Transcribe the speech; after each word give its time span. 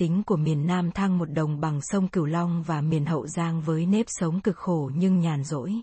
tính 0.00 0.22
của 0.26 0.36
miền 0.36 0.66
Nam 0.66 0.90
thăng 0.90 1.18
một 1.18 1.24
đồng 1.24 1.60
bằng 1.60 1.80
sông 1.82 2.08
Cửu 2.08 2.26
Long 2.26 2.62
và 2.62 2.80
miền 2.80 3.06
Hậu 3.06 3.26
Giang 3.26 3.60
với 3.60 3.86
nếp 3.86 4.06
sống 4.08 4.40
cực 4.40 4.56
khổ 4.56 4.90
nhưng 4.94 5.20
nhàn 5.20 5.44
rỗi. 5.44 5.74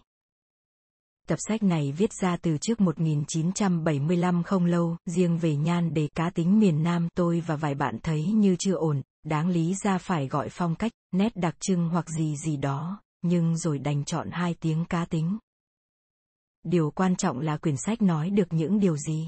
Tập 1.27 1.35
sách 1.47 1.63
này 1.63 1.91
viết 1.91 2.13
ra 2.21 2.37
từ 2.37 2.57
trước 2.57 2.81
1975 2.81 4.43
không 4.43 4.65
lâu, 4.65 4.97
riêng 5.05 5.37
về 5.37 5.55
nhan 5.55 5.93
đề 5.93 6.07
cá 6.15 6.29
tính 6.29 6.59
miền 6.59 6.83
Nam 6.83 7.07
tôi 7.15 7.43
và 7.47 7.55
vài 7.55 7.75
bạn 7.75 7.97
thấy 8.03 8.25
như 8.25 8.55
chưa 8.59 8.73
ổn, 8.73 9.01
đáng 9.23 9.49
lý 9.49 9.75
ra 9.83 9.97
phải 9.97 10.27
gọi 10.27 10.49
phong 10.49 10.75
cách, 10.75 10.91
nét 11.11 11.35
đặc 11.35 11.55
trưng 11.59 11.89
hoặc 11.89 12.09
gì 12.09 12.35
gì 12.37 12.57
đó, 12.57 13.01
nhưng 13.21 13.57
rồi 13.57 13.79
đành 13.79 14.05
chọn 14.05 14.29
hai 14.31 14.53
tiếng 14.53 14.85
cá 14.85 15.05
tính. 15.05 15.37
Điều 16.63 16.91
quan 16.91 17.15
trọng 17.15 17.39
là 17.39 17.57
quyển 17.57 17.77
sách 17.77 18.01
nói 18.01 18.29
được 18.29 18.47
những 18.53 18.79
điều 18.79 18.97
gì. 18.97 19.27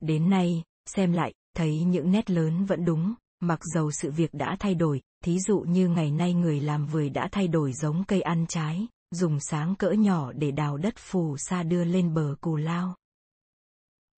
Đến 0.00 0.30
nay, 0.30 0.62
xem 0.86 1.12
lại, 1.12 1.34
thấy 1.54 1.84
những 1.84 2.10
nét 2.10 2.30
lớn 2.30 2.64
vẫn 2.64 2.84
đúng, 2.84 3.14
mặc 3.40 3.60
dầu 3.74 3.90
sự 3.90 4.10
việc 4.10 4.34
đã 4.34 4.56
thay 4.58 4.74
đổi, 4.74 5.00
thí 5.24 5.38
dụ 5.40 5.60
như 5.60 5.88
ngày 5.88 6.10
nay 6.10 6.34
người 6.34 6.60
làm 6.60 6.86
vườn 6.86 7.12
đã 7.12 7.28
thay 7.32 7.48
đổi 7.48 7.72
giống 7.72 8.04
cây 8.04 8.20
ăn 8.20 8.46
trái, 8.48 8.86
dùng 9.10 9.40
sáng 9.40 9.74
cỡ 9.76 9.90
nhỏ 9.90 10.32
để 10.32 10.50
đào 10.50 10.76
đất 10.76 10.94
phù 10.96 11.36
sa 11.38 11.62
đưa 11.62 11.84
lên 11.84 12.14
bờ 12.14 12.34
cù 12.40 12.56
lao. 12.56 12.96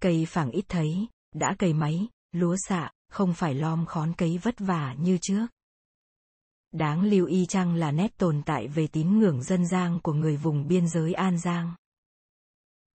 Cây 0.01 0.27
phẳng 0.27 0.51
ít 0.51 0.65
thấy, 0.69 1.07
đã 1.35 1.55
cày 1.59 1.73
máy, 1.73 2.09
lúa 2.33 2.57
xạ, 2.69 2.91
không 3.11 3.35
phải 3.35 3.55
lom 3.55 3.87
khón 3.87 4.13
cấy 4.13 4.39
vất 4.39 4.55
vả 4.59 4.95
như 4.99 5.19
trước. 5.23 5.47
Đáng 6.73 7.03
lưu 7.03 7.27
ý 7.27 7.47
chăng 7.47 7.75
là 7.75 7.91
nét 7.91 8.17
tồn 8.17 8.43
tại 8.47 8.69
về 8.69 8.87
tín 8.87 9.19
ngưỡng 9.19 9.43
dân 9.43 9.67
gian 9.67 10.01
của 10.03 10.13
người 10.13 10.37
vùng 10.37 10.69
biên 10.69 10.89
giới 10.89 11.13
An 11.13 11.39
Giang. 11.39 11.75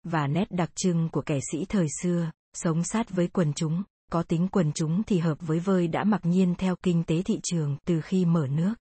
Và 0.03 0.27
nét 0.27 0.51
đặc 0.51 0.69
trưng 0.75 1.09
của 1.09 1.21
kẻ 1.21 1.39
sĩ 1.51 1.65
thời 1.65 1.87
xưa, 2.01 2.31
sống 2.53 2.83
sát 2.83 3.09
với 3.09 3.27
quần 3.27 3.53
chúng, 3.53 3.83
có 4.13 4.23
tính 4.23 4.47
quần 4.51 4.71
chúng 4.73 5.03
thì 5.03 5.19
hợp 5.19 5.37
với 5.41 5.59
vơi 5.59 5.87
đã 5.87 6.03
mặc 6.03 6.21
nhiên 6.23 6.55
theo 6.57 6.75
kinh 6.75 7.03
tế 7.03 7.21
thị 7.21 7.39
trường 7.43 7.77
từ 7.85 8.01
khi 8.01 8.25
mở 8.25 8.47
nước. 8.47 8.73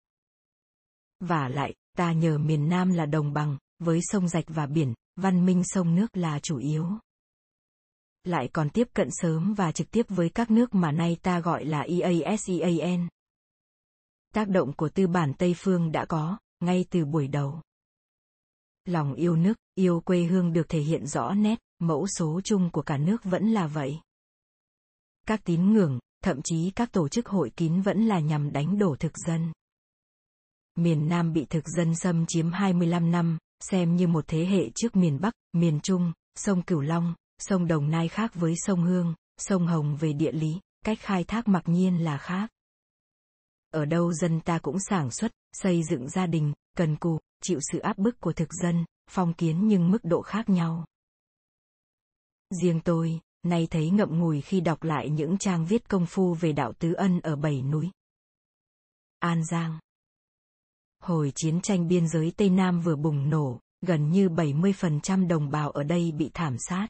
Và 1.19 1.47
lại, 1.47 1.73
ta 1.97 2.11
nhờ 2.11 2.37
miền 2.37 2.69
Nam 2.69 2.91
là 2.91 3.05
đồng 3.05 3.33
bằng, 3.33 3.57
với 3.79 3.99
sông 4.03 4.27
rạch 4.27 4.45
và 4.47 4.65
biển, 4.65 4.93
văn 5.15 5.45
minh 5.45 5.63
sông 5.65 5.95
nước 5.95 6.17
là 6.17 6.39
chủ 6.39 6.57
yếu. 6.57 6.87
Lại 8.23 8.49
còn 8.53 8.69
tiếp 8.69 8.87
cận 8.93 9.07
sớm 9.11 9.53
và 9.53 9.71
trực 9.71 9.91
tiếp 9.91 10.05
với 10.09 10.29
các 10.29 10.51
nước 10.51 10.75
mà 10.75 10.91
nay 10.91 11.17
ta 11.21 11.39
gọi 11.39 11.65
là 11.65 11.81
EASEAN. 11.81 13.07
Tác 14.33 14.49
động 14.49 14.73
của 14.73 14.89
tư 14.89 15.07
bản 15.07 15.33
Tây 15.37 15.55
Phương 15.57 15.91
đã 15.91 16.05
có, 16.05 16.37
ngay 16.59 16.85
từ 16.89 17.05
buổi 17.05 17.27
đầu. 17.27 17.61
Lòng 18.85 19.13
yêu 19.13 19.35
nước, 19.35 19.57
yêu 19.75 20.01
quê 20.05 20.23
hương 20.23 20.53
được 20.53 20.69
thể 20.69 20.79
hiện 20.79 21.07
rõ 21.07 21.33
nét, 21.33 21.59
mẫu 21.79 22.07
số 22.07 22.41
chung 22.43 22.69
của 22.69 22.81
cả 22.81 22.97
nước 22.97 23.23
vẫn 23.23 23.47
là 23.47 23.67
vậy. 23.67 23.99
Các 25.27 25.41
tín 25.43 25.73
ngưỡng, 25.73 25.99
thậm 26.23 26.41
chí 26.43 26.71
các 26.75 26.91
tổ 26.91 27.09
chức 27.09 27.27
hội 27.27 27.49
kín 27.55 27.81
vẫn 27.81 28.05
là 28.05 28.19
nhằm 28.19 28.51
đánh 28.51 28.77
đổ 28.77 28.95
thực 28.99 29.17
dân. 29.27 29.53
Miền 30.75 31.09
Nam 31.09 31.33
bị 31.33 31.45
thực 31.45 31.67
dân 31.67 31.95
xâm 31.95 32.25
chiếm 32.25 32.51
25 32.51 33.11
năm, 33.11 33.37
xem 33.59 33.95
như 33.95 34.07
một 34.07 34.25
thế 34.27 34.45
hệ 34.45 34.69
trước 34.75 34.95
miền 34.95 35.19
Bắc, 35.21 35.33
miền 35.53 35.79
Trung, 35.83 36.13
sông 36.35 36.61
Cửu 36.61 36.81
Long, 36.81 37.15
sông 37.39 37.67
Đồng 37.67 37.91
Nai 37.91 38.07
khác 38.07 38.35
với 38.35 38.53
sông 38.57 38.83
Hương, 38.83 39.15
sông 39.37 39.67
Hồng 39.67 39.97
về 39.99 40.13
địa 40.13 40.31
lý, 40.31 40.59
cách 40.85 40.97
khai 41.01 41.23
thác 41.23 41.47
mặc 41.47 41.63
nhiên 41.65 42.03
là 42.03 42.17
khác. 42.17 42.49
Ở 43.71 43.85
đâu 43.85 44.13
dân 44.13 44.39
ta 44.39 44.59
cũng 44.59 44.79
sản 44.79 45.11
xuất, 45.11 45.31
xây 45.53 45.83
dựng 45.83 46.09
gia 46.09 46.25
đình, 46.25 46.53
cần 46.77 46.95
cù, 46.95 47.19
chịu 47.43 47.59
sự 47.71 47.79
áp 47.79 47.97
bức 47.97 48.19
của 48.19 48.33
thực 48.33 48.53
dân, 48.53 48.85
phong 49.09 49.33
kiến 49.33 49.67
nhưng 49.67 49.91
mức 49.91 50.03
độ 50.03 50.21
khác 50.21 50.49
nhau. 50.49 50.85
Riêng 52.61 52.81
tôi, 52.85 53.19
nay 53.43 53.67
thấy 53.71 53.89
ngậm 53.89 54.19
ngùi 54.19 54.41
khi 54.41 54.61
đọc 54.61 54.83
lại 54.83 55.09
những 55.09 55.37
trang 55.37 55.65
viết 55.65 55.89
công 55.89 56.05
phu 56.05 56.33
về 56.33 56.51
đạo 56.51 56.73
tứ 56.79 56.93
ân 56.93 57.19
ở 57.19 57.35
bảy 57.35 57.61
núi. 57.61 57.91
An 59.19 59.45
Giang 59.45 59.79
Hồi 60.99 61.31
chiến 61.35 61.61
tranh 61.61 61.87
biên 61.87 62.07
giới 62.07 62.31
Tây 62.37 62.49
Nam 62.49 62.81
vừa 62.81 62.95
bùng 62.95 63.29
nổ, 63.29 63.59
gần 63.81 64.09
như 64.09 64.29
70% 64.29 65.27
đồng 65.27 65.49
bào 65.49 65.71
ở 65.71 65.83
đây 65.83 66.11
bị 66.11 66.31
thảm 66.33 66.55
sát. 66.59 66.87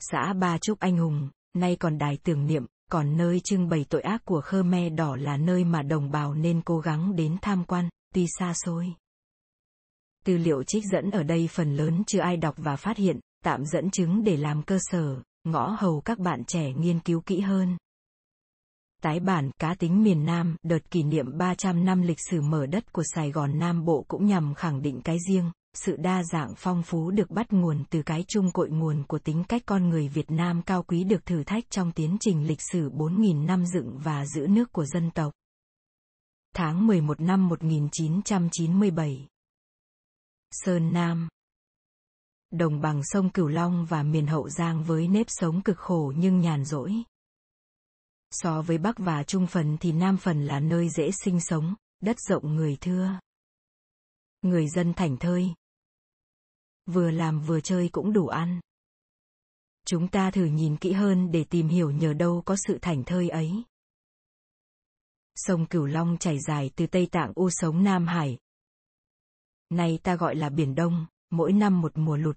Xã 0.00 0.32
Ba 0.32 0.58
Trúc 0.58 0.78
Anh 0.78 0.96
Hùng, 0.96 1.30
nay 1.54 1.76
còn 1.76 1.98
đài 1.98 2.18
tưởng 2.22 2.46
niệm, 2.46 2.66
còn 2.90 3.16
nơi 3.16 3.40
trưng 3.44 3.68
bày 3.68 3.84
tội 3.88 4.00
ác 4.00 4.24
của 4.24 4.40
Khmer 4.40 4.92
Đỏ 4.94 5.16
là 5.16 5.36
nơi 5.36 5.64
mà 5.64 5.82
đồng 5.82 6.10
bào 6.10 6.34
nên 6.34 6.62
cố 6.62 6.78
gắng 6.78 7.16
đến 7.16 7.36
tham 7.42 7.64
quan, 7.64 7.88
tuy 8.14 8.26
xa 8.38 8.54
xôi. 8.54 8.94
Tư 10.24 10.36
liệu 10.36 10.62
trích 10.62 10.84
dẫn 10.92 11.10
ở 11.10 11.22
đây 11.22 11.48
phần 11.52 11.76
lớn 11.76 12.02
chưa 12.06 12.20
ai 12.20 12.36
đọc 12.36 12.54
và 12.58 12.76
phát 12.76 12.96
hiện, 12.96 13.20
tạm 13.44 13.64
dẫn 13.64 13.90
chứng 13.90 14.24
để 14.24 14.36
làm 14.36 14.62
cơ 14.62 14.78
sở, 14.80 15.22
ngõ 15.44 15.76
hầu 15.78 16.00
các 16.00 16.18
bạn 16.18 16.44
trẻ 16.44 16.72
nghiên 16.72 17.00
cứu 17.00 17.20
kỹ 17.20 17.40
hơn. 17.40 17.76
Tái 19.02 19.20
bản 19.20 19.50
cá 19.58 19.74
tính 19.74 20.02
miền 20.02 20.24
Nam, 20.24 20.56
đợt 20.62 20.90
kỷ 20.90 21.02
niệm 21.02 21.38
300 21.38 21.84
năm 21.84 22.02
lịch 22.02 22.20
sử 22.30 22.40
mở 22.40 22.66
đất 22.66 22.92
của 22.92 23.02
Sài 23.14 23.30
Gòn 23.30 23.58
Nam 23.58 23.84
Bộ 23.84 24.04
cũng 24.08 24.26
nhằm 24.26 24.54
khẳng 24.54 24.82
định 24.82 25.00
cái 25.04 25.18
riêng, 25.28 25.50
sự 25.74 25.96
đa 25.96 26.22
dạng 26.22 26.54
phong 26.56 26.82
phú 26.82 27.10
được 27.10 27.30
bắt 27.30 27.52
nguồn 27.52 27.84
từ 27.90 28.02
cái 28.02 28.24
chung 28.28 28.50
cội 28.50 28.70
nguồn 28.70 29.04
của 29.08 29.18
tính 29.18 29.44
cách 29.48 29.62
con 29.66 29.88
người 29.88 30.08
Việt 30.08 30.30
Nam 30.30 30.62
cao 30.62 30.82
quý 30.82 31.04
được 31.04 31.26
thử 31.26 31.44
thách 31.44 31.70
trong 31.70 31.92
tiến 31.92 32.16
trình 32.20 32.46
lịch 32.46 32.60
sử 32.72 32.90
4.000 32.90 33.46
năm 33.46 33.66
dựng 33.66 33.98
và 33.98 34.26
giữ 34.26 34.46
nước 34.46 34.72
của 34.72 34.84
dân 34.84 35.10
tộc. 35.10 35.32
Tháng 36.54 36.86
11 36.86 37.20
năm 37.20 37.48
1997 37.48 39.28
Sơn 40.50 40.92
Nam 40.92 41.28
Đồng 42.50 42.80
bằng 42.80 43.00
sông 43.04 43.30
Cửu 43.30 43.48
Long 43.48 43.86
và 43.86 44.02
miền 44.02 44.26
Hậu 44.26 44.48
Giang 44.48 44.84
với 44.84 45.08
nếp 45.08 45.26
sống 45.28 45.62
cực 45.62 45.78
khổ 45.78 46.12
nhưng 46.16 46.40
nhàn 46.40 46.64
rỗi. 46.64 46.94
So 48.30 48.62
với 48.62 48.78
Bắc 48.78 48.98
và 48.98 49.22
Trung 49.22 49.46
phần 49.46 49.76
thì 49.80 49.92
Nam 49.92 50.16
phần 50.16 50.46
là 50.46 50.60
nơi 50.60 50.88
dễ 50.88 51.10
sinh 51.10 51.40
sống, 51.40 51.74
đất 52.00 52.20
rộng 52.20 52.56
người 52.56 52.76
thưa. 52.80 53.20
Người 54.42 54.68
dân 54.68 54.94
thảnh 54.94 55.16
thơi. 55.16 55.54
Vừa 56.86 57.10
làm 57.10 57.40
vừa 57.40 57.60
chơi 57.60 57.88
cũng 57.88 58.12
đủ 58.12 58.26
ăn. 58.26 58.60
Chúng 59.86 60.08
ta 60.08 60.30
thử 60.30 60.44
nhìn 60.44 60.76
kỹ 60.76 60.92
hơn 60.92 61.30
để 61.32 61.44
tìm 61.44 61.68
hiểu 61.68 61.90
nhờ 61.90 62.12
đâu 62.12 62.42
có 62.46 62.56
sự 62.66 62.78
thảnh 62.82 63.04
thơi 63.04 63.28
ấy. 63.28 63.62
Sông 65.36 65.66
Cửu 65.66 65.86
Long 65.86 66.16
chảy 66.18 66.38
dài 66.40 66.70
từ 66.76 66.86
Tây 66.86 67.08
Tạng 67.12 67.32
U 67.34 67.50
sống 67.50 67.84
Nam 67.84 68.06
Hải. 68.06 68.38
Nay 69.68 69.98
ta 70.02 70.16
gọi 70.16 70.36
là 70.36 70.48
Biển 70.48 70.74
Đông, 70.74 71.06
mỗi 71.30 71.52
năm 71.52 71.80
một 71.80 71.92
mùa 71.94 72.16
lụt. 72.16 72.36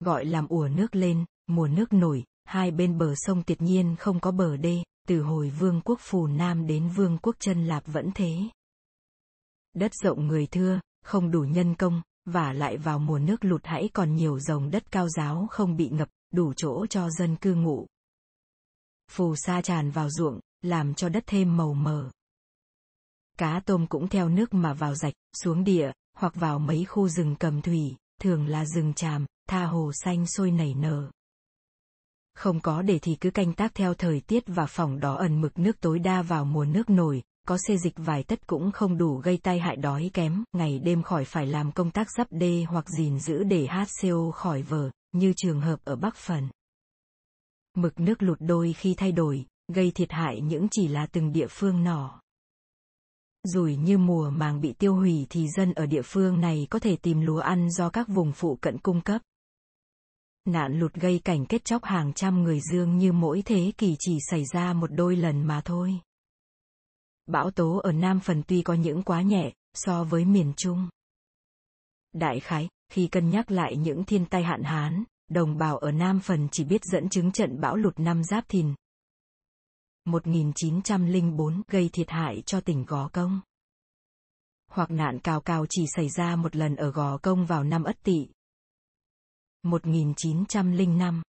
Gọi 0.00 0.24
làm 0.24 0.48
ùa 0.48 0.68
nước 0.68 0.94
lên, 0.94 1.24
mùa 1.46 1.68
nước 1.68 1.92
nổi, 1.92 2.24
hai 2.44 2.70
bên 2.70 2.98
bờ 2.98 3.14
sông 3.16 3.42
tuyệt 3.42 3.62
nhiên 3.62 3.96
không 3.98 4.20
có 4.20 4.30
bờ 4.30 4.56
đê, 4.56 4.82
từ 5.08 5.22
hồi 5.22 5.50
vương 5.50 5.80
quốc 5.84 5.98
phù 6.00 6.26
Nam 6.26 6.66
đến 6.66 6.88
vương 6.88 7.18
quốc 7.18 7.36
chân 7.38 7.66
Lạp 7.66 7.86
vẫn 7.86 8.10
thế. 8.14 8.36
Đất 9.74 9.94
rộng 9.94 10.26
người 10.26 10.46
thưa, 10.46 10.80
không 11.04 11.30
đủ 11.30 11.40
nhân 11.40 11.74
công, 11.74 12.02
và 12.24 12.52
lại 12.52 12.76
vào 12.76 12.98
mùa 12.98 13.18
nước 13.18 13.44
lụt 13.44 13.60
hãy 13.64 13.90
còn 13.92 14.14
nhiều 14.14 14.40
dòng 14.40 14.70
đất 14.70 14.90
cao 14.92 15.08
giáo 15.08 15.46
không 15.50 15.76
bị 15.76 15.88
ngập, 15.88 16.08
đủ 16.32 16.52
chỗ 16.56 16.86
cho 16.86 17.10
dân 17.10 17.36
cư 17.36 17.54
ngụ. 17.54 17.86
Phù 19.10 19.36
sa 19.36 19.62
tràn 19.62 19.90
vào 19.90 20.10
ruộng, 20.10 20.40
làm 20.62 20.94
cho 20.94 21.08
đất 21.08 21.24
thêm 21.26 21.56
màu 21.56 21.74
mờ. 21.74 22.10
Cá 23.38 23.60
tôm 23.66 23.86
cũng 23.86 24.08
theo 24.08 24.28
nước 24.28 24.54
mà 24.54 24.72
vào 24.74 24.94
rạch, 24.94 25.14
xuống 25.42 25.64
địa, 25.64 25.92
hoặc 26.18 26.34
vào 26.34 26.58
mấy 26.58 26.84
khu 26.84 27.08
rừng 27.08 27.36
cầm 27.38 27.62
thủy, 27.62 27.96
thường 28.20 28.46
là 28.46 28.64
rừng 28.64 28.94
tràm, 28.94 29.26
tha 29.48 29.64
hồ 29.64 29.90
xanh 30.04 30.26
sôi 30.26 30.50
nảy 30.50 30.74
nở. 30.74 31.10
Không 32.34 32.60
có 32.60 32.82
để 32.82 32.98
thì 32.98 33.16
cứ 33.20 33.30
canh 33.30 33.52
tác 33.52 33.74
theo 33.74 33.94
thời 33.94 34.20
tiết 34.20 34.44
và 34.46 34.66
phòng 34.66 35.00
đó 35.00 35.14
ẩn 35.14 35.40
mực 35.40 35.58
nước 35.58 35.80
tối 35.80 35.98
đa 35.98 36.22
vào 36.22 36.44
mùa 36.44 36.64
nước 36.64 36.90
nổi, 36.90 37.22
có 37.48 37.58
xê 37.68 37.76
dịch 37.76 37.94
vài 37.96 38.22
tất 38.22 38.46
cũng 38.46 38.72
không 38.72 38.98
đủ 38.98 39.16
gây 39.16 39.38
tai 39.42 39.58
hại 39.58 39.76
đói 39.76 40.10
kém, 40.14 40.44
ngày 40.52 40.78
đêm 40.78 41.02
khỏi 41.02 41.24
phải 41.24 41.46
làm 41.46 41.72
công 41.72 41.90
tác 41.90 42.06
dắp 42.16 42.26
đê 42.30 42.64
hoặc 42.68 42.88
gìn 42.88 43.18
giữ 43.18 43.44
để 43.44 43.66
HCO 43.66 44.30
khỏi 44.30 44.62
vở, 44.62 44.90
như 45.12 45.32
trường 45.36 45.60
hợp 45.60 45.80
ở 45.84 45.96
Bắc 45.96 46.16
Phần. 46.16 46.48
Mực 47.76 48.00
nước 48.00 48.22
lụt 48.22 48.38
đôi 48.40 48.72
khi 48.72 48.94
thay 48.94 49.12
đổi, 49.12 49.46
gây 49.72 49.90
thiệt 49.90 50.12
hại 50.12 50.40
những 50.40 50.66
chỉ 50.70 50.88
là 50.88 51.06
từng 51.06 51.32
địa 51.32 51.46
phương 51.50 51.82
nhỏ. 51.82 52.20
Rủi 53.44 53.76
như 53.76 53.98
mùa 53.98 54.30
màng 54.30 54.60
bị 54.60 54.72
tiêu 54.72 54.94
hủy 54.94 55.26
thì 55.30 55.48
dân 55.48 55.72
ở 55.72 55.86
địa 55.86 56.02
phương 56.04 56.40
này 56.40 56.66
có 56.70 56.78
thể 56.78 56.96
tìm 56.96 57.20
lúa 57.20 57.38
ăn 57.38 57.70
do 57.70 57.90
các 57.90 58.08
vùng 58.08 58.32
phụ 58.32 58.58
cận 58.60 58.78
cung 58.78 59.00
cấp. 59.00 59.22
Nạn 60.44 60.78
lụt 60.78 60.94
gây 60.94 61.20
cảnh 61.24 61.46
kết 61.46 61.64
chóc 61.64 61.84
hàng 61.84 62.12
trăm 62.12 62.42
người 62.42 62.60
dương 62.72 62.98
như 62.98 63.12
mỗi 63.12 63.42
thế 63.42 63.72
kỷ 63.78 63.96
chỉ 63.98 64.18
xảy 64.30 64.44
ra 64.52 64.72
một 64.72 64.90
đôi 64.92 65.16
lần 65.16 65.46
mà 65.46 65.60
thôi. 65.64 66.00
Bão 67.26 67.50
tố 67.50 67.76
ở 67.76 67.92
Nam 67.92 68.20
phần 68.20 68.42
tuy 68.46 68.62
có 68.62 68.74
những 68.74 69.02
quá 69.02 69.22
nhẹ, 69.22 69.52
so 69.74 70.04
với 70.04 70.24
miền 70.24 70.52
Trung. 70.56 70.88
Đại 72.12 72.40
khái, 72.40 72.68
khi 72.92 73.06
cân 73.06 73.30
nhắc 73.30 73.50
lại 73.50 73.76
những 73.76 74.04
thiên 74.04 74.26
tai 74.26 74.42
hạn 74.42 74.62
hán, 74.62 75.04
đồng 75.30 75.58
bào 75.58 75.78
ở 75.78 75.92
Nam 75.92 76.20
phần 76.20 76.48
chỉ 76.52 76.64
biết 76.64 76.84
dẫn 76.84 77.08
chứng 77.08 77.32
trận 77.32 77.60
bão 77.60 77.76
lụt 77.76 78.00
năm 78.00 78.24
Giáp 78.24 78.44
Thìn, 78.48 78.74
1904 80.04 81.62
gây 81.68 81.90
thiệt 81.92 82.10
hại 82.10 82.42
cho 82.46 82.60
tỉnh 82.60 82.84
Gò 82.84 83.08
Công. 83.08 83.40
Hoặc 84.70 84.90
nạn 84.90 85.18
cào 85.18 85.40
cào 85.40 85.66
chỉ 85.70 85.84
xảy 85.96 86.08
ra 86.08 86.36
một 86.36 86.56
lần 86.56 86.76
ở 86.76 86.90
Gò 86.90 87.18
Công 87.18 87.46
vào 87.46 87.64
năm 87.64 87.84
Ất 87.84 87.96
Tỵ. 88.02 88.28
1905. 89.62 91.22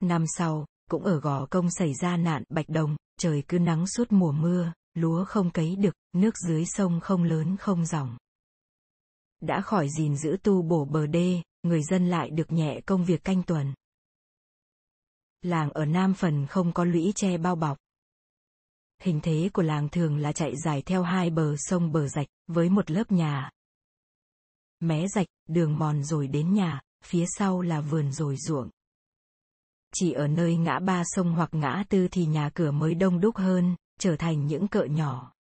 Năm 0.00 0.24
sau, 0.36 0.66
cũng 0.90 1.04
ở 1.04 1.20
Gò 1.20 1.46
Công 1.46 1.70
xảy 1.70 1.94
ra 1.94 2.16
nạn 2.16 2.42
Bạch 2.48 2.68
Đồng, 2.68 2.96
trời 3.20 3.42
cứ 3.48 3.58
nắng 3.58 3.86
suốt 3.86 4.12
mùa 4.12 4.32
mưa, 4.32 4.72
lúa 4.94 5.24
không 5.24 5.50
cấy 5.50 5.76
được, 5.76 5.94
nước 6.12 6.34
dưới 6.48 6.64
sông 6.66 7.00
không 7.00 7.24
lớn 7.24 7.56
không 7.56 7.86
dòng. 7.86 8.16
Đã 9.40 9.60
khỏi 9.60 9.88
gìn 9.88 10.16
giữ 10.16 10.36
tu 10.42 10.62
bổ 10.62 10.84
bờ 10.84 11.06
đê, 11.06 11.42
người 11.62 11.82
dân 11.82 12.08
lại 12.08 12.30
được 12.30 12.52
nhẹ 12.52 12.80
công 12.86 13.04
việc 13.04 13.24
canh 13.24 13.42
tuần. 13.42 13.74
Làng 15.42 15.70
ở 15.70 15.84
Nam 15.84 16.14
Phần 16.14 16.46
không 16.46 16.72
có 16.72 16.84
lũy 16.84 17.12
tre 17.14 17.38
bao 17.38 17.56
bọc. 17.56 17.78
Hình 19.02 19.20
thế 19.22 19.50
của 19.52 19.62
làng 19.62 19.88
thường 19.88 20.16
là 20.16 20.32
chạy 20.32 20.52
dài 20.64 20.82
theo 20.82 21.02
hai 21.02 21.30
bờ 21.30 21.54
sông 21.56 21.92
bờ 21.92 22.08
rạch, 22.08 22.26
với 22.46 22.68
một 22.68 22.90
lớp 22.90 23.12
nhà. 23.12 23.50
Mé 24.80 25.06
rạch, 25.08 25.26
đường 25.48 25.78
mòn 25.78 26.04
rồi 26.04 26.26
đến 26.26 26.54
nhà, 26.54 26.80
phía 27.04 27.24
sau 27.28 27.60
là 27.60 27.80
vườn 27.80 28.12
rồi 28.12 28.36
ruộng. 28.36 28.70
Chỉ 29.94 30.12
ở 30.12 30.26
nơi 30.26 30.56
ngã 30.56 30.78
ba 30.78 31.02
sông 31.04 31.32
hoặc 31.32 31.50
ngã 31.52 31.84
tư 31.88 32.08
thì 32.10 32.26
nhà 32.26 32.50
cửa 32.54 32.70
mới 32.70 32.94
đông 32.94 33.20
đúc 33.20 33.36
hơn, 33.36 33.76
trở 34.00 34.16
thành 34.16 34.46
những 34.46 34.68
cỡ 34.68 34.84
nhỏ. 34.84 35.32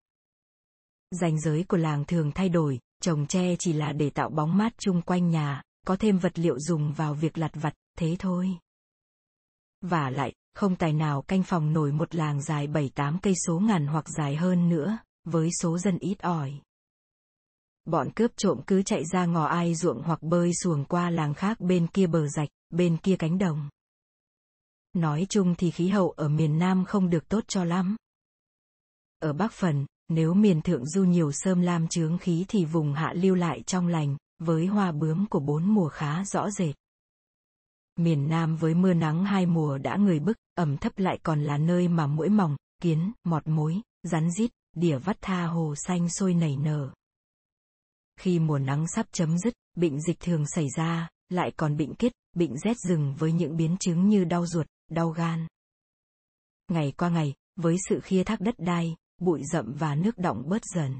Ranh 1.10 1.40
giới 1.40 1.64
của 1.68 1.76
làng 1.76 2.04
thường 2.04 2.32
thay 2.34 2.48
đổi, 2.48 2.80
trồng 3.02 3.26
tre 3.26 3.56
chỉ 3.58 3.72
là 3.72 3.92
để 3.92 4.10
tạo 4.10 4.30
bóng 4.30 4.56
mát 4.56 4.72
chung 4.78 5.02
quanh 5.02 5.30
nhà, 5.30 5.62
có 5.86 5.96
thêm 5.96 6.18
vật 6.18 6.38
liệu 6.38 6.58
dùng 6.58 6.92
vào 6.92 7.14
việc 7.14 7.38
lặt 7.38 7.50
vặt, 7.54 7.74
thế 7.98 8.16
thôi. 8.18 8.58
Và 9.80 10.10
lại, 10.10 10.32
không 10.54 10.76
tài 10.76 10.92
nào 10.92 11.22
canh 11.22 11.42
phòng 11.42 11.72
nổi 11.72 11.92
một 11.92 12.14
làng 12.14 12.42
dài 12.42 12.68
7-8 12.68 13.18
cây 13.22 13.34
số 13.46 13.58
ngàn 13.58 13.86
hoặc 13.86 14.08
dài 14.08 14.36
hơn 14.36 14.68
nữa, 14.68 14.98
với 15.24 15.50
số 15.60 15.78
dân 15.78 15.98
ít 15.98 16.18
ỏi. 16.18 16.60
Bọn 17.84 18.10
cướp 18.16 18.30
trộm 18.36 18.60
cứ 18.66 18.82
chạy 18.82 19.04
ra 19.04 19.26
ngò 19.26 19.44
ai 19.44 19.74
ruộng 19.74 20.02
hoặc 20.02 20.22
bơi 20.22 20.52
xuồng 20.62 20.84
qua 20.84 21.10
làng 21.10 21.34
khác 21.34 21.60
bên 21.60 21.86
kia 21.86 22.06
bờ 22.06 22.28
rạch, 22.28 22.48
bên 22.70 22.96
kia 22.96 23.16
cánh 23.18 23.38
đồng. 23.38 23.68
Nói 24.92 25.26
chung 25.28 25.54
thì 25.58 25.70
khí 25.70 25.88
hậu 25.88 26.10
ở 26.10 26.28
miền 26.28 26.58
Nam 26.58 26.84
không 26.84 27.10
được 27.10 27.28
tốt 27.28 27.44
cho 27.48 27.64
lắm. 27.64 27.96
Ở 29.18 29.32
Bắc 29.32 29.52
Phần, 29.52 29.86
nếu 30.08 30.34
miền 30.34 30.62
Thượng 30.62 30.86
Du 30.86 31.04
nhiều 31.04 31.32
sơm 31.32 31.60
lam 31.60 31.88
chướng 31.88 32.18
khí 32.18 32.44
thì 32.48 32.64
vùng 32.64 32.92
hạ 32.92 33.12
lưu 33.16 33.34
lại 33.34 33.62
trong 33.66 33.86
lành, 33.88 34.16
với 34.38 34.66
hoa 34.66 34.92
bướm 34.92 35.26
của 35.26 35.40
bốn 35.40 35.64
mùa 35.74 35.88
khá 35.88 36.24
rõ 36.24 36.50
rệt. 36.50 36.74
Miền 37.96 38.28
Nam 38.28 38.56
với 38.56 38.74
mưa 38.74 38.94
nắng 38.94 39.24
hai 39.24 39.46
mùa 39.46 39.78
đã 39.78 39.96
người 39.96 40.18
bức, 40.18 40.36
ẩm 40.54 40.76
thấp 40.76 40.98
lại 40.98 41.18
còn 41.22 41.42
là 41.42 41.58
nơi 41.58 41.88
mà 41.88 42.06
mũi 42.06 42.28
mỏng, 42.28 42.56
kiến, 42.82 43.12
mọt 43.24 43.46
mối, 43.46 43.80
rắn 44.02 44.30
rít, 44.30 44.50
đỉa 44.76 44.98
vắt 44.98 45.16
tha 45.20 45.46
hồ 45.46 45.74
xanh 45.76 46.08
sôi 46.08 46.34
nảy 46.34 46.56
nở. 46.56 46.92
Khi 48.20 48.38
mùa 48.38 48.58
nắng 48.58 48.86
sắp 48.88 49.06
chấm 49.12 49.38
dứt, 49.38 49.54
bệnh 49.76 50.00
dịch 50.00 50.20
thường 50.20 50.44
xảy 50.46 50.66
ra, 50.76 51.08
lại 51.28 51.52
còn 51.56 51.76
bệnh 51.76 51.94
kết, 51.94 52.12
bệnh 52.34 52.58
rét 52.58 52.76
rừng 52.78 53.14
với 53.18 53.32
những 53.32 53.56
biến 53.56 53.76
chứng 53.80 54.08
như 54.08 54.24
đau 54.24 54.46
ruột, 54.46 54.66
đau 54.90 55.10
gan. 55.10 55.46
Ngày 56.68 56.92
qua 56.96 57.08
ngày, 57.08 57.34
với 57.56 57.76
sự 57.88 58.00
khia 58.00 58.24
thác 58.24 58.40
đất 58.40 58.54
đai, 58.58 58.96
bụi 59.18 59.42
rậm 59.52 59.72
và 59.72 59.94
nước 59.94 60.18
động 60.18 60.42
bớt 60.48 60.62
dần. 60.74 60.98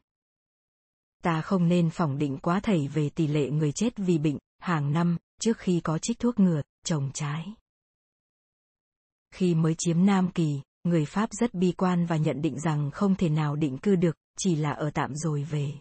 Ta 1.22 1.40
không 1.40 1.68
nên 1.68 1.90
phỏng 1.90 2.18
định 2.18 2.38
quá 2.38 2.60
thầy 2.62 2.88
về 2.88 3.10
tỷ 3.10 3.26
lệ 3.26 3.50
người 3.50 3.72
chết 3.72 3.96
vì 3.96 4.18
bệnh, 4.18 4.38
hàng 4.58 4.92
năm, 4.92 5.16
trước 5.40 5.58
khi 5.58 5.80
có 5.80 5.98
trích 6.02 6.18
thuốc 6.18 6.40
ngừa, 6.40 6.62
trồng 6.86 7.10
trái. 7.14 7.54
Khi 9.34 9.54
mới 9.54 9.74
chiếm 9.78 10.06
Nam 10.06 10.30
Kỳ, 10.32 10.60
người 10.84 11.04
Pháp 11.04 11.30
rất 11.32 11.54
bi 11.54 11.72
quan 11.72 12.06
và 12.06 12.16
nhận 12.16 12.42
định 12.42 12.60
rằng 12.60 12.90
không 12.90 13.14
thể 13.14 13.28
nào 13.28 13.56
định 13.56 13.78
cư 13.78 13.96
được, 13.96 14.16
chỉ 14.38 14.56
là 14.56 14.70
ở 14.70 14.90
tạm 14.90 15.14
rồi 15.14 15.44
về. 15.44 15.72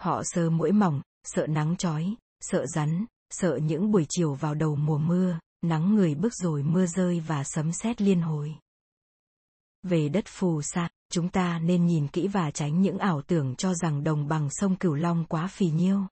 Họ 0.00 0.22
sơ 0.24 0.50
mũi 0.50 0.72
mỏng, 0.72 1.02
sợ 1.24 1.46
nắng 1.46 1.76
chói, 1.76 2.14
sợ 2.40 2.66
rắn, 2.66 3.04
sợ 3.30 3.56
những 3.62 3.90
buổi 3.90 4.06
chiều 4.08 4.34
vào 4.34 4.54
đầu 4.54 4.76
mùa 4.76 4.98
mưa, 4.98 5.38
nắng 5.62 5.94
người 5.94 6.14
bước 6.14 6.34
rồi 6.34 6.62
mưa 6.62 6.86
rơi 6.86 7.20
và 7.20 7.44
sấm 7.44 7.72
sét 7.72 8.02
liên 8.02 8.20
hồi. 8.20 8.54
Về 9.82 10.08
đất 10.08 10.24
phù 10.26 10.62
sa, 10.62 10.88
chúng 11.12 11.28
ta 11.28 11.58
nên 11.58 11.86
nhìn 11.86 12.08
kỹ 12.08 12.28
và 12.28 12.50
tránh 12.50 12.82
những 12.82 12.98
ảo 12.98 13.22
tưởng 13.22 13.54
cho 13.56 13.74
rằng 13.74 14.04
đồng 14.04 14.28
bằng 14.28 14.48
sông 14.50 14.76
Cửu 14.76 14.94
Long 14.94 15.24
quá 15.24 15.46
phì 15.46 15.70
nhiêu. 15.70 16.06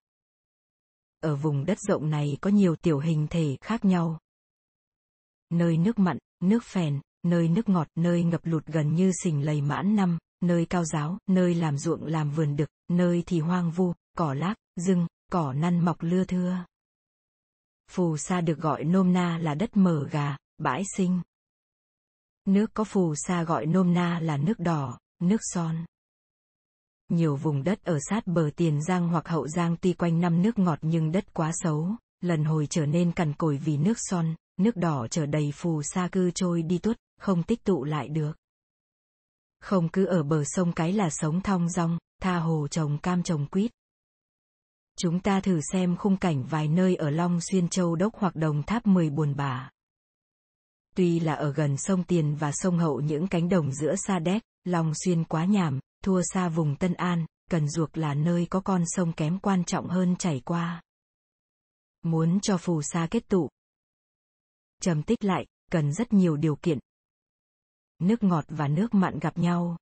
Ở 1.21 1.37
vùng 1.37 1.65
đất 1.65 1.79
rộng 1.81 2.11
này 2.11 2.37
có 2.41 2.51
nhiều 2.51 2.77
tiểu 2.77 2.99
hình 2.99 3.27
thể 3.31 3.57
khác 3.61 3.85
nhau. 3.85 4.19
Nơi 5.51 5.77
nước 5.77 5.99
mặn, 5.99 6.19
nước 6.41 6.65
phèn, 6.65 7.01
nơi 7.23 7.49
nước 7.49 7.69
ngọt, 7.69 7.89
nơi 7.95 8.25
ngập 8.25 8.41
lụt 8.45 8.67
gần 8.67 8.95
như 8.95 9.13
sình 9.23 9.45
lầy 9.45 9.63
mãn 9.63 9.97
năm, 9.97 10.19
nơi 10.41 10.67
cao 10.67 10.85
giáo, 10.85 11.19
nơi 11.27 11.55
làm 11.55 11.79
ruộng 11.79 12.05
làm 12.05 12.31
vườn 12.31 12.57
đực, 12.57 12.69
nơi 12.89 13.23
thì 13.27 13.41
hoang 13.41 13.71
vu, 13.71 13.93
cỏ 14.17 14.35
lác, 14.35 14.57
rừng, 14.77 15.07
cỏ 15.33 15.53
năn 15.53 15.85
mọc 15.85 15.97
lưa 16.01 16.25
thưa. 16.25 16.65
Phù 17.91 18.17
sa 18.17 18.41
được 18.41 18.59
gọi 18.59 18.85
nôm 18.85 19.13
na 19.13 19.39
là 19.39 19.55
đất 19.55 19.77
mở 19.77 20.09
gà, 20.11 20.37
bãi 20.59 20.83
sinh. 20.97 21.21
Nước 22.45 22.71
có 22.75 22.85
phù 22.85 23.15
sa 23.15 23.43
gọi 23.43 23.67
nôm 23.67 23.95
na 23.95 24.21
là 24.21 24.37
nước 24.37 24.59
đỏ, 24.59 24.99
nước 25.21 25.41
son. 25.41 25.85
Nhiều 27.09 27.37
vùng 27.37 27.65
đất 27.65 27.85
ở 27.85 27.99
sát 28.11 28.27
bờ 28.27 28.51
Tiền 28.57 28.83
Giang 28.83 29.09
hoặc 29.09 29.29
Hậu 29.29 29.49
Giang 29.49 29.77
tuy 29.81 29.93
quanh 29.93 30.21
năm 30.21 30.43
nước 30.43 30.59
ngọt 30.59 30.79
nhưng 30.83 31.13
đất 31.13 31.35
quá 31.35 31.51
xấu, 31.55 31.89
lần 32.21 32.45
hồi 32.45 32.67
trở 32.71 32.87
nên 32.87 33.13
cằn 33.13 33.33
cỗi 33.33 33.57
vì 33.57 33.77
nước 33.77 33.99
son, 33.99 34.35
nước 34.57 34.77
đỏ 34.77 35.07
trở 35.11 35.27
đầy 35.27 35.53
phù 35.55 35.83
sa 35.83 36.09
cư 36.13 36.31
trôi 36.31 36.63
đi 36.63 36.79
tuốt, 36.79 36.97
không 37.21 37.43
tích 37.43 37.65
tụ 37.65 37.85
lại 37.85 38.09
được. 38.09 38.33
Không 39.61 39.89
cứ 39.89 40.05
ở 40.05 40.23
bờ 40.23 40.43
sông 40.45 40.73
cái 40.73 40.93
là 40.93 41.11
sống 41.11 41.41
thong 41.41 41.69
dong, 41.69 41.99
tha 42.23 42.39
hồ 42.39 42.69
trồng 42.69 42.99
cam 42.99 43.23
trồng 43.23 43.47
quýt. 43.47 43.71
Chúng 44.99 45.21
ta 45.21 45.41
thử 45.41 45.61
xem 45.73 45.97
khung 45.97 46.17
cảnh 46.17 46.45
vài 46.45 46.69
nơi 46.69 46.97
ở 46.97 47.11
Long 47.11 47.41
Xuyên 47.41 47.69
Châu 47.69 47.97
Đốc 47.97 48.15
hoặc 48.17 48.37
Đồng 48.37 48.63
Tháp 48.63 48.87
10 48.87 49.11
buồn 49.11 49.37
bã. 49.37 49.71
Tuy 50.97 51.21
là 51.21 51.35
ở 51.35 51.53
gần 51.53 51.77
sông 51.77 52.05
Tiền 52.05 52.35
và 52.35 52.51
sông 52.53 52.79
Hậu 52.79 53.01
những 53.01 53.27
cánh 53.29 53.49
đồng 53.49 53.73
giữa 53.73 53.95
Sa 53.97 54.19
Đéc, 54.19 54.43
Long 54.65 54.93
Xuyên 55.05 55.25
quá 55.25 55.45
nhảm, 55.45 55.81
thua 56.07 56.23
xa 56.23 56.49
vùng 56.49 56.77
Tân 56.77 56.95
An, 56.95 57.27
cần 57.51 57.69
Duộc 57.69 57.97
là 57.97 58.15
nơi 58.15 58.47
có 58.51 58.61
con 58.61 58.83
sông 58.87 59.13
kém 59.13 59.39
quan 59.39 59.65
trọng 59.65 59.89
hơn 59.89 60.17
chảy 60.17 60.41
qua. 60.45 60.83
Muốn 62.03 62.41
cho 62.41 62.59
phù 62.59 62.83
sa 62.83 63.09
kết 63.11 63.29
tụ, 63.29 63.49
trầm 64.83 65.03
tích 65.03 65.25
lại, 65.25 65.47
cần 65.71 65.93
rất 65.93 66.13
nhiều 66.13 66.37
điều 66.37 66.57
kiện. 66.57 66.79
Nước 67.99 68.23
ngọt 68.23 68.45
và 68.49 68.69
nước 68.69 68.95
mặn 68.95 69.19
gặp 69.19 69.39
nhau. 69.39 69.77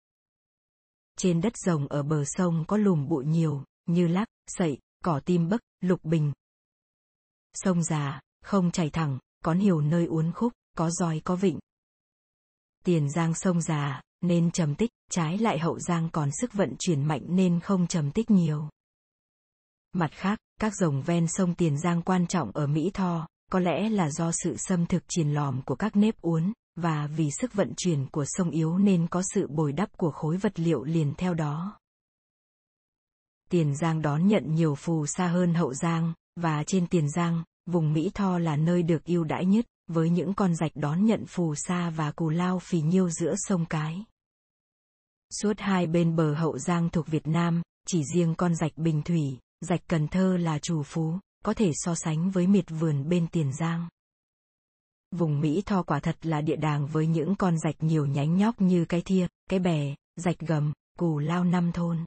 Trên 1.17 1.41
đất 1.41 1.56
rồng 1.56 1.88
ở 1.88 2.03
bờ 2.03 2.25
sông 2.25 2.64
có 2.69 2.76
lùm 2.76 3.09
bụi 3.09 3.25
nhiều, 3.25 3.64
như 3.87 4.07
lác, 4.07 4.28
sậy, 4.47 4.78
cỏ 5.04 5.21
tim 5.25 5.49
bấc, 5.49 5.61
lục 5.81 6.04
bình. 6.04 6.33
Sông 7.54 7.83
già, 7.83 8.21
không 8.43 8.71
chảy 8.71 8.90
thẳng, 8.90 9.19
có 9.45 9.52
nhiều 9.52 9.81
nơi 9.81 10.07
uốn 10.07 10.33
khúc, 10.33 10.52
có 10.76 10.90
roi 10.90 11.21
có 11.25 11.37
vịnh. 11.37 11.59
Tiền 12.85 13.11
giang 13.11 13.35
sông 13.35 13.61
già, 13.61 14.00
nên 14.28 14.50
trầm 14.50 14.75
tích, 14.75 14.90
trái 15.11 15.38
lại 15.38 15.59
hậu 15.59 15.78
giang 15.78 16.09
còn 16.12 16.31
sức 16.40 16.52
vận 16.52 16.75
chuyển 16.78 17.04
mạnh 17.04 17.23
nên 17.28 17.61
không 17.61 17.87
trầm 17.87 18.11
tích 18.11 18.31
nhiều. 18.31 18.69
Mặt 19.93 20.11
khác, 20.12 20.38
các 20.61 20.73
dòng 20.81 21.02
ven 21.02 21.26
sông 21.28 21.54
Tiền 21.54 21.78
Giang 21.78 22.02
quan 22.02 22.26
trọng 22.26 22.50
ở 22.50 22.66
Mỹ 22.66 22.90
Tho, 22.95 23.28
có 23.52 23.59
lẽ 23.59 23.88
là 23.88 24.11
do 24.11 24.31
sự 24.33 24.57
xâm 24.57 24.87
thực 24.87 25.02
triền 25.09 25.35
lòm 25.35 25.62
của 25.62 25.75
các 25.75 25.97
nếp 25.97 26.21
uốn, 26.21 26.52
và 26.76 27.07
vì 27.07 27.31
sức 27.31 27.54
vận 27.54 27.73
chuyển 27.76 28.07
của 28.07 28.25
sông 28.26 28.50
yếu 28.50 28.78
nên 28.78 29.07
có 29.07 29.23
sự 29.35 29.47
bồi 29.47 29.73
đắp 29.73 29.97
của 29.97 30.11
khối 30.11 30.37
vật 30.37 30.61
liệu 30.61 30.85
liền 30.85 31.14
theo 31.14 31.35
đó. 31.35 31.78
Tiền 33.50 33.76
Giang 33.76 34.02
đón 34.02 34.28
nhận 34.28 34.54
nhiều 34.54 34.75
phù 34.75 35.07
sa 35.07 35.28
hơn 35.28 35.54
Hậu 35.54 35.75
Giang, 35.75 36.12
và 36.37 36.64
trên 36.66 36.87
Tiền 36.87 37.11
Giang, 37.11 37.45
vùng 37.66 37.93
Mỹ 37.93 38.11
Tho 38.14 38.38
là 38.38 38.57
nơi 38.57 38.83
được 38.83 39.04
ưu 39.04 39.25
đãi 39.25 39.45
nhất, 39.45 39.66
với 39.87 40.11
những 40.11 40.35
con 40.35 40.54
rạch 40.54 40.73
đón 40.75 41.04
nhận 41.04 41.26
phù 41.26 41.54
sa 41.54 41.90
và 41.90 42.12
cù 42.12 42.28
lao 42.28 42.59
phì 42.59 42.81
nhiêu 42.81 43.11
giữa 43.11 43.35
sông 43.37 43.66
Cái. 43.66 44.04
Suốt 45.43 45.59
hai 45.59 45.87
bên 45.87 46.17
bờ 46.17 46.35
Hậu 46.35 46.59
Giang 46.59 46.91
thuộc 46.91 47.07
Việt 47.07 47.26
Nam, 47.26 47.62
chỉ 47.87 48.03
riêng 48.14 48.35
con 48.35 48.55
rạch 48.55 48.76
Bình 48.76 49.03
Thủy, 49.03 49.38
rạch 49.61 49.81
Cần 49.88 50.09
Thơ 50.09 50.37
là 50.37 50.59
chủ 50.59 50.83
phú, 50.83 51.19
có 51.45 51.55
thể 51.55 51.71
so 51.75 51.95
sánh 51.95 52.31
với 52.31 52.47
miệt 52.47 52.64
vườn 52.69 53.09
bên 53.09 53.26
Tiền 53.26 53.53
Giang. 53.53 53.88
Vùng 55.11 55.41
Mỹ 55.41 55.62
Tho 55.67 55.83
quả 55.83 56.00
thật 56.00 56.17
là 56.23 56.41
địa 56.41 56.57
đàng 56.57 56.87
với 56.87 57.07
những 57.07 57.35
con 57.35 57.59
rạch 57.59 57.75
nhiều 57.79 58.07
nhánh 58.07 58.37
nhóc 58.37 58.61
như 58.61 58.85
cái 58.85 59.03
thia, 59.03 59.26
cái 59.50 59.59
bè, 59.59 59.95
rạch 60.17 60.38
gầm, 60.38 60.73
cù 60.99 61.19
lao 61.19 61.45
năm 61.45 61.73
thôn. 61.73 62.05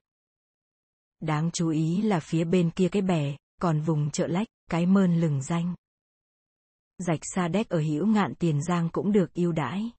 Đáng 1.19 1.49
chú 1.53 1.69
ý 1.69 2.01
là 2.01 2.19
phía 2.19 2.43
bên 2.43 2.69
kia 2.69 2.89
cái 2.89 3.01
bè, 3.01 3.35
còn 3.61 3.81
vùng 3.81 4.11
chợ 4.11 4.27
lách, 4.27 4.47
cái 4.71 4.85
mơn 4.85 5.21
lừng 5.21 5.43
danh. 5.43 5.75
Rạch 6.97 7.21
Sa 7.21 7.47
Đéc 7.47 7.69
ở 7.69 7.81
Hữu 7.81 8.05
Ngạn 8.05 8.35
Tiền 8.35 8.63
Giang 8.63 8.89
cũng 8.89 9.11
được 9.11 9.33
ưu 9.33 9.51
đãi. 9.51 9.91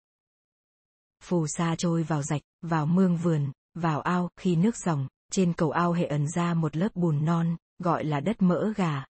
Phù 1.23 1.47
sa 1.47 1.75
trôi 1.79 2.03
vào 2.03 2.23
rạch, 2.23 2.43
vào 2.63 2.87
mương 2.87 3.17
vườn, 3.17 3.53
vào 3.75 4.01
ao, 4.01 4.31
khi 4.37 4.57
nước 4.57 4.77
dòng, 4.77 5.09
trên 5.31 5.53
cầu 5.53 5.71
ao 5.71 5.93
hệ 5.93 6.07
ẩn 6.07 6.29
ra 6.29 6.55
một 6.55 6.77
lớp 6.77 6.89
bùn 6.95 7.25
non, 7.25 7.57
gọi 7.79 8.05
là 8.05 8.21
đất 8.21 8.43
mỡ 8.43 8.73
gà. 8.77 9.05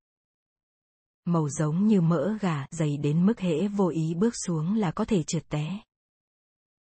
Màu 1.24 1.48
giống 1.48 1.86
như 1.86 2.00
mỡ 2.00 2.38
gà, 2.40 2.66
dày 2.70 2.96
đến 2.96 3.26
mức 3.26 3.40
hễ 3.40 3.68
vô 3.68 3.88
ý 3.88 4.14
bước 4.14 4.34
xuống 4.46 4.74
là 4.74 4.90
có 4.90 5.04
thể 5.04 5.22
trượt 5.22 5.48
té. 5.48 5.80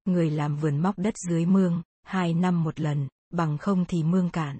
Người 0.05 0.29
làm 0.29 0.55
vườn 0.55 0.77
móc 0.77 0.99
đất 0.99 1.13
dưới 1.17 1.45
mương, 1.45 1.81
hai 2.03 2.33
năm 2.33 2.63
một 2.63 2.79
lần, 2.79 3.07
bằng 3.29 3.57
không 3.57 3.85
thì 3.85 4.03
mương 4.03 4.29
cạn. 4.29 4.57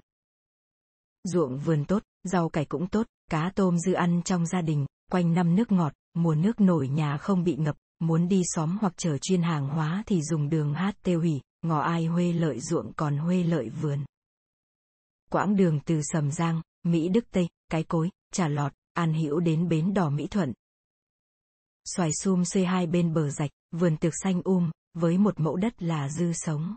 Ruộng 1.24 1.58
vườn 1.58 1.84
tốt, 1.84 2.02
rau 2.24 2.48
cải 2.48 2.64
cũng 2.64 2.86
tốt, 2.86 3.06
cá 3.30 3.52
tôm 3.54 3.78
dư 3.78 3.92
ăn 3.92 4.22
trong 4.24 4.46
gia 4.46 4.60
đình, 4.60 4.86
quanh 5.10 5.34
năm 5.34 5.56
nước 5.56 5.72
ngọt, 5.72 5.92
mùa 6.14 6.34
nước 6.34 6.60
nổi 6.60 6.88
nhà 6.88 7.16
không 7.16 7.44
bị 7.44 7.56
ngập, 7.56 7.76
muốn 8.00 8.28
đi 8.28 8.42
xóm 8.44 8.78
hoặc 8.80 8.92
chở 8.96 9.18
chuyên 9.18 9.42
hàng 9.42 9.68
hóa 9.68 10.02
thì 10.06 10.22
dùng 10.22 10.48
đường 10.48 10.74
hát 10.74 10.94
tiêu 11.02 11.20
hủy, 11.20 11.40
ngò 11.62 11.80
ai 11.80 12.06
huê 12.06 12.32
lợi 12.32 12.60
ruộng 12.60 12.92
còn 12.96 13.18
huê 13.18 13.42
lợi 13.42 13.68
vườn. 13.68 14.04
Quãng 15.30 15.56
đường 15.56 15.80
từ 15.84 16.00
Sầm 16.02 16.30
Giang, 16.30 16.62
Mỹ 16.82 17.08
Đức 17.08 17.24
Tây, 17.30 17.48
Cái 17.68 17.84
Cối, 17.84 18.10
Trà 18.32 18.48
Lọt, 18.48 18.72
An 18.92 19.14
Hữu 19.14 19.40
đến 19.40 19.68
bến 19.68 19.94
đỏ 19.94 20.10
Mỹ 20.10 20.26
Thuận. 20.26 20.52
Xoài 21.84 22.10
sum 22.12 22.44
xuê 22.44 22.64
hai 22.64 22.86
bên 22.86 23.14
bờ 23.14 23.30
rạch, 23.30 23.50
vườn 23.70 23.96
tược 23.96 24.12
xanh 24.22 24.42
um, 24.44 24.70
với 24.94 25.18
một 25.18 25.40
mẫu 25.40 25.56
đất 25.56 25.82
là 25.82 26.08
dư 26.08 26.32
sống. 26.32 26.76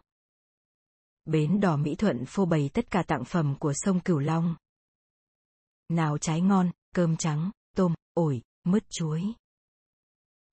Bến 1.26 1.60
đỏ 1.60 1.78
Mỹ 1.78 1.96
Thuận 1.96 2.26
phô 2.26 2.46
bày 2.46 2.70
tất 2.74 2.92
cả 2.92 3.04
tặng 3.08 3.26
phẩm 3.26 3.56
của 3.60 3.74
sông 3.76 4.00
Cửu 4.00 4.20
Long. 4.20 4.56
Nào 5.90 6.18
trái 6.18 6.42
ngon, 6.42 6.72
cơm 6.96 7.18
trắng, 7.18 7.52
tôm, 7.76 7.94
ổi, 8.14 8.42
mứt 8.64 8.84
chuối. 8.90 9.34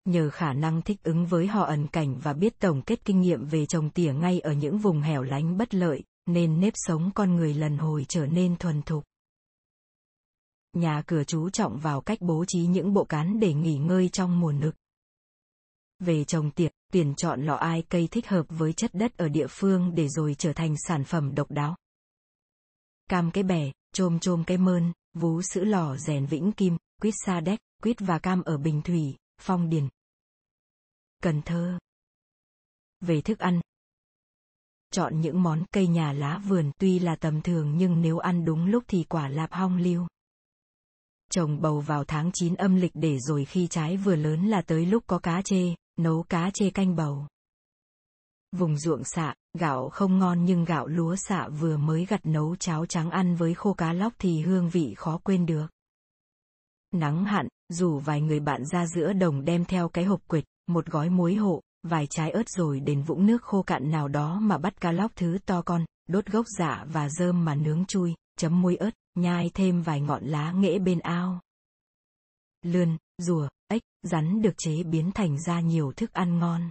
Nhờ 0.04 0.30
khả 0.30 0.52
năng 0.52 0.82
thích 0.82 1.02
ứng 1.02 1.26
với 1.26 1.46
họ 1.46 1.64
ẩn 1.64 1.86
cảnh 1.86 2.18
và 2.18 2.32
biết 2.32 2.58
tổng 2.58 2.82
kết 2.82 3.04
kinh 3.04 3.20
nghiệm 3.20 3.44
về 3.44 3.66
trồng 3.66 3.90
tỉa 3.90 4.12
ngay 4.12 4.40
ở 4.40 4.52
những 4.52 4.78
vùng 4.78 5.00
hẻo 5.00 5.22
lánh 5.22 5.56
bất 5.56 5.74
lợi, 5.74 6.02
nên 6.26 6.60
nếp 6.60 6.72
sống 6.76 7.10
con 7.14 7.36
người 7.36 7.54
lần 7.54 7.78
hồi 7.78 8.06
trở 8.08 8.26
nên 8.26 8.56
thuần 8.56 8.82
thục. 8.82 9.04
Nhà 10.72 11.02
cửa 11.06 11.24
chú 11.24 11.50
trọng 11.50 11.78
vào 11.78 12.00
cách 12.00 12.18
bố 12.20 12.44
trí 12.48 12.60
những 12.60 12.92
bộ 12.92 13.04
cán 13.04 13.40
để 13.40 13.54
nghỉ 13.54 13.76
ngơi 13.76 14.08
trong 14.08 14.40
mùa 14.40 14.52
nực. 14.52 14.74
Về 15.98 16.24
trồng 16.24 16.50
tiệc, 16.50 16.72
tuyển 16.92 17.14
chọn 17.14 17.42
lọ 17.42 17.54
ai 17.54 17.82
cây 17.88 18.08
thích 18.10 18.28
hợp 18.28 18.46
với 18.48 18.72
chất 18.72 18.94
đất 18.94 19.16
ở 19.16 19.28
địa 19.28 19.46
phương 19.50 19.94
để 19.94 20.08
rồi 20.08 20.34
trở 20.34 20.52
thành 20.52 20.74
sản 20.88 21.04
phẩm 21.04 21.34
độc 21.34 21.50
đáo. 21.50 21.76
Cam 23.08 23.30
cái 23.30 23.44
bè, 23.44 23.72
chôm 23.92 24.18
chôm 24.18 24.44
cái 24.44 24.58
mơn, 24.58 24.92
vú 25.14 25.42
sữa 25.42 25.64
lò 25.64 25.96
rèn 25.96 26.26
vĩnh 26.26 26.52
kim, 26.52 26.76
quýt 27.00 27.14
sa 27.26 27.40
đéc, 27.40 27.60
quýt 27.82 27.96
và 28.00 28.18
cam 28.18 28.42
ở 28.42 28.58
Bình 28.58 28.82
Thủy, 28.82 29.16
Phong 29.40 29.70
Điền. 29.70 29.88
Cần 31.22 31.42
Thơ. 31.42 31.78
Về 33.00 33.20
thức 33.20 33.38
ăn, 33.38 33.60
chọn 34.92 35.20
những 35.20 35.42
món 35.42 35.64
cây 35.72 35.86
nhà 35.86 36.12
lá 36.12 36.38
vườn 36.38 36.70
tuy 36.78 36.98
là 36.98 37.16
tầm 37.16 37.42
thường 37.42 37.76
nhưng 37.76 38.02
nếu 38.02 38.18
ăn 38.18 38.44
đúng 38.44 38.66
lúc 38.66 38.84
thì 38.88 39.04
quả 39.04 39.28
lạp 39.28 39.52
hong 39.52 39.76
lưu. 39.76 40.06
Trồng 41.30 41.60
bầu 41.60 41.80
vào 41.80 42.04
tháng 42.04 42.30
9 42.32 42.54
âm 42.54 42.76
lịch 42.76 42.92
để 42.94 43.18
rồi 43.18 43.44
khi 43.44 43.66
trái 43.66 43.96
vừa 43.96 44.16
lớn 44.16 44.46
là 44.46 44.62
tới 44.62 44.86
lúc 44.86 45.04
có 45.06 45.18
cá 45.18 45.42
chê, 45.42 45.74
nấu 45.96 46.22
cá 46.22 46.50
chê 46.54 46.70
canh 46.70 46.96
bầu. 46.96 47.26
Vùng 48.52 48.78
ruộng 48.78 49.04
xạ, 49.04 49.34
gạo 49.58 49.88
không 49.88 50.18
ngon 50.18 50.44
nhưng 50.44 50.64
gạo 50.64 50.86
lúa 50.86 51.16
xạ 51.16 51.48
vừa 51.48 51.76
mới 51.76 52.06
gặt 52.06 52.20
nấu 52.24 52.56
cháo 52.56 52.86
trắng 52.86 53.10
ăn 53.10 53.36
với 53.36 53.54
khô 53.54 53.74
cá 53.74 53.92
lóc 53.92 54.12
thì 54.18 54.40
hương 54.40 54.70
vị 54.70 54.94
khó 54.96 55.18
quên 55.24 55.46
được. 55.46 55.66
Nắng 56.94 57.24
hạn, 57.24 57.48
rủ 57.68 57.98
vài 57.98 58.20
người 58.20 58.40
bạn 58.40 58.64
ra 58.64 58.86
giữa 58.86 59.12
đồng 59.12 59.44
đem 59.44 59.64
theo 59.64 59.88
cái 59.88 60.04
hộp 60.04 60.20
quệt, 60.26 60.44
một 60.66 60.86
gói 60.86 61.10
muối 61.10 61.34
hộ, 61.34 61.62
vài 61.82 62.06
trái 62.06 62.30
ớt 62.30 62.48
rồi 62.48 62.80
đến 62.80 63.02
vũng 63.02 63.26
nước 63.26 63.42
khô 63.42 63.62
cạn 63.62 63.90
nào 63.90 64.08
đó 64.08 64.40
mà 64.40 64.58
bắt 64.58 64.80
cá 64.80 64.92
lóc 64.92 65.12
thứ 65.16 65.38
to 65.46 65.62
con, 65.62 65.84
đốt 66.08 66.26
gốc 66.26 66.46
dạ 66.58 66.84
và 66.92 67.08
rơm 67.08 67.44
mà 67.44 67.54
nướng 67.54 67.84
chui, 67.84 68.14
chấm 68.38 68.62
muối 68.62 68.76
ớt, 68.76 68.90
nhai 69.14 69.50
thêm 69.54 69.82
vài 69.82 70.00
ngọn 70.00 70.24
lá 70.24 70.52
nghễ 70.52 70.78
bên 70.78 70.98
ao. 70.98 71.40
Lươn, 72.62 72.96
rùa, 73.18 73.48
ếch, 73.68 73.82
rắn 74.02 74.42
được 74.42 74.54
chế 74.58 74.82
biến 74.82 75.10
thành 75.14 75.42
ra 75.42 75.60
nhiều 75.60 75.92
thức 75.96 76.12
ăn 76.12 76.38
ngon. 76.38 76.70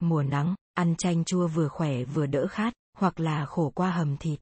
Mùa 0.00 0.22
nắng, 0.22 0.54
ăn 0.74 0.94
chanh 0.98 1.24
chua 1.24 1.48
vừa 1.48 1.68
khỏe 1.68 2.04
vừa 2.04 2.26
đỡ 2.26 2.46
khát, 2.46 2.72
hoặc 2.98 3.20
là 3.20 3.46
khổ 3.46 3.72
qua 3.74 3.90
hầm 3.90 4.16
thịt. 4.16 4.40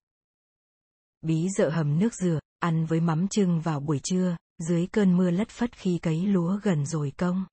Bí 1.20 1.48
dợ 1.56 1.70
hầm 1.70 1.98
nước 1.98 2.14
dừa, 2.14 2.38
ăn 2.64 2.86
với 2.86 3.00
mắm 3.00 3.28
trưng 3.28 3.60
vào 3.60 3.80
buổi 3.80 4.00
trưa, 4.02 4.36
dưới 4.58 4.86
cơn 4.86 5.16
mưa 5.16 5.30
lất 5.30 5.48
phất 5.48 5.76
khi 5.76 5.98
cấy 5.98 6.26
lúa 6.26 6.58
gần 6.62 6.86
rồi 6.86 7.12
công. 7.16 7.44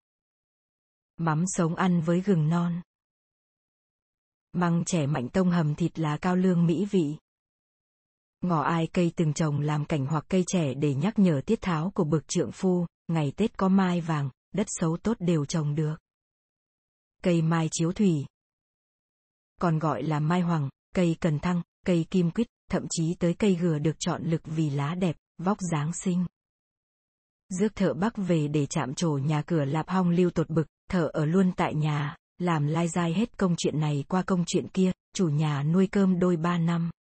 Mắm 1.18 1.44
sống 1.48 1.76
ăn 1.76 2.02
với 2.02 2.22
gừng 2.22 2.50
non. 2.50 2.82
Măng 4.54 4.84
trẻ 4.86 5.06
mạnh 5.06 5.30
tông 5.30 5.52
hầm 5.52 5.76
thịt 5.76 6.00
là 6.00 6.18
cao 6.18 6.36
lương 6.36 6.66
mỹ 6.66 6.86
vị. 6.92 7.18
Ngò 8.42 8.62
ai 8.62 8.88
cây 8.94 9.12
từng 9.16 9.34
trồng 9.34 9.60
làm 9.60 9.86
cảnh 9.86 10.06
hoặc 10.06 10.26
cây 10.30 10.44
trẻ 10.48 10.74
để 10.74 10.94
nhắc 10.96 11.20
nhở 11.20 11.42
tiết 11.46 11.62
tháo 11.62 11.92
của 11.96 12.04
bực 12.04 12.28
trượng 12.28 12.52
phu, 12.52 12.86
ngày 13.08 13.34
Tết 13.36 13.58
có 13.58 13.70
mai 13.70 14.02
vàng, 14.02 14.30
đất 14.52 14.68
xấu 14.70 14.98
tốt 14.98 15.18
đều 15.20 15.46
trồng 15.46 15.76
được. 15.76 15.96
Cây 17.24 17.42
mai 17.42 17.68
chiếu 17.72 17.92
thủy. 17.92 18.26
Còn 19.62 19.80
gọi 19.80 20.04
là 20.04 20.20
mai 20.20 20.42
hoàng, 20.42 20.70
cây 20.96 21.16
cần 21.20 21.40
thăng, 21.40 21.62
cây 21.86 22.06
kim 22.10 22.32
quýt, 22.32 22.48
thậm 22.72 22.88
chí 22.90 23.16
tới 23.20 23.34
cây 23.34 23.56
gừa 23.56 23.80
được 23.80 24.00
chọn 24.00 24.24
lực 24.24 24.42
vì 24.46 24.70
lá 24.70 24.96
đẹp, 24.96 25.16
vóc 25.38 25.58
dáng 25.72 25.94
xinh. 25.94 26.26
Rước 27.50 27.76
thợ 27.76 27.94
bắc 27.94 28.18
về 28.18 28.48
để 28.48 28.66
chạm 28.66 28.94
trổ 28.94 29.10
nhà 29.10 29.42
cửa 29.42 29.66
lạp 29.66 29.90
hong 29.90 30.10
lưu 30.10 30.30
tột 30.30 30.50
bực, 30.50 30.68
thợ 30.90 31.10
ở 31.14 31.26
luôn 31.26 31.52
tại 31.58 31.76
nhà, 31.76 32.16
làm 32.38 32.68
lai 32.68 32.88
dai 32.88 33.14
hết 33.14 33.38
công 33.38 33.56
chuyện 33.58 33.80
này 33.80 34.04
qua 34.08 34.22
công 34.22 34.44
chuyện 34.48 34.68
kia, 34.68 34.92
chủ 35.16 35.28
nhà 35.28 35.64
nuôi 35.64 35.88
cơm 35.88 36.20
đôi 36.20 36.38
ba 36.38 36.58
năm. 36.58 36.92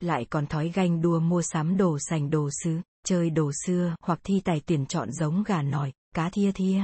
Lại 0.00 0.26
còn 0.30 0.46
thói 0.46 0.72
ganh 0.74 1.02
đua 1.02 1.20
mua 1.20 1.42
sắm 1.42 1.76
đồ 1.76 1.98
sành 1.98 2.30
đồ 2.30 2.50
sứ, 2.64 2.80
chơi 3.04 3.30
đồ 3.30 3.50
xưa 3.66 3.96
hoặc 4.00 4.20
thi 4.24 4.40
tài 4.44 4.60
tuyển 4.66 4.86
chọn 4.86 5.12
giống 5.12 5.42
gà 5.42 5.62
nòi, 5.62 5.92
cá 6.14 6.30
thia 6.30 6.52
thia. 6.52 6.80